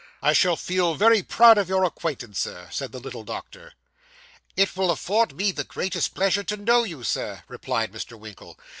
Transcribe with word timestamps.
'I 0.23 0.33
shall 0.33 0.55
feel 0.55 0.97
proud 1.27 1.59
of 1.59 1.69
your 1.69 1.83
acquaintance, 1.83 2.39
Sir,' 2.39 2.69
said 2.71 2.91
the 2.91 2.97
little 2.99 3.23
doctor. 3.23 3.73
'It 4.57 4.75
will 4.75 4.89
afford 4.89 5.35
me 5.35 5.51
the 5.51 5.63
greatest 5.63 6.15
pleasure 6.15 6.43
to 6.43 6.57
know 6.57 6.83
you, 6.83 7.03
sir,' 7.03 7.43
replied 7.47 7.91
Mr. 7.91 8.17
Winkle. 8.17 8.57